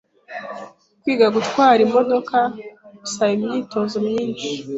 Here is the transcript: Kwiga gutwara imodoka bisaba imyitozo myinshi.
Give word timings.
Kwiga 1.01 1.27
gutwara 1.35 1.79
imodoka 1.87 2.37
bisaba 3.01 3.31
imyitozo 3.37 3.97
myinshi. 4.07 4.49